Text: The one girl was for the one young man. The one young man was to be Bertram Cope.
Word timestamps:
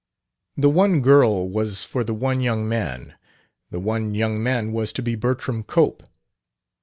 The 0.57 0.67
one 0.71 1.01
girl 1.01 1.47
was 1.47 1.83
for 1.83 2.03
the 2.03 2.15
one 2.15 2.41
young 2.41 2.67
man. 2.67 3.13
The 3.69 3.79
one 3.79 4.15
young 4.15 4.41
man 4.41 4.71
was 4.71 4.91
to 4.93 5.03
be 5.03 5.13
Bertram 5.13 5.63
Cope. 5.63 6.01